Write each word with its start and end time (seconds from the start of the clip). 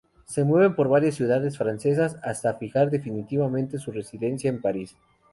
Se 0.25 0.43
mueven 0.43 0.73
por 0.73 0.87
varias 0.89 1.13
ciudades 1.13 1.59
francesas 1.59 2.17
hasta 2.23 2.55
fijar 2.55 2.89
definitivamente 2.89 3.77
su 3.77 3.91
residencia 3.91 4.49
en 4.49 4.59
París. 4.59 4.97